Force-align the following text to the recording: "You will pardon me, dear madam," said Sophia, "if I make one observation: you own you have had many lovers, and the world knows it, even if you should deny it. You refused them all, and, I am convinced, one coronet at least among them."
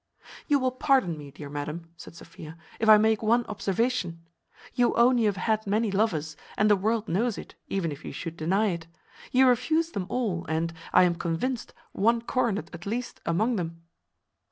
"You 0.47 0.57
will 0.57 0.71
pardon 0.71 1.15
me, 1.15 1.29
dear 1.29 1.47
madam," 1.47 1.91
said 1.95 2.15
Sophia, 2.15 2.57
"if 2.79 2.89
I 2.89 2.97
make 2.97 3.21
one 3.21 3.45
observation: 3.45 4.23
you 4.73 4.95
own 4.95 5.19
you 5.19 5.27
have 5.27 5.37
had 5.37 5.67
many 5.67 5.91
lovers, 5.91 6.35
and 6.57 6.71
the 6.71 6.75
world 6.75 7.07
knows 7.07 7.37
it, 7.37 7.53
even 7.67 7.91
if 7.91 8.03
you 8.03 8.11
should 8.11 8.35
deny 8.35 8.69
it. 8.69 8.87
You 9.31 9.47
refused 9.47 9.93
them 9.93 10.07
all, 10.09 10.43
and, 10.49 10.73
I 10.91 11.03
am 11.03 11.13
convinced, 11.13 11.75
one 11.91 12.23
coronet 12.23 12.71
at 12.73 12.87
least 12.87 13.21
among 13.27 13.57
them." 13.57 13.83